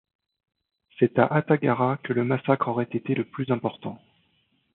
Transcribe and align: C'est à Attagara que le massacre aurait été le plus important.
C'est 0.97 1.19
à 1.19 1.27
Attagara 1.27 1.97
que 2.03 2.13
le 2.13 2.23
massacre 2.23 2.69
aurait 2.69 2.87
été 2.91 3.13
le 3.13 3.23
plus 3.23 3.51
important. 3.51 4.01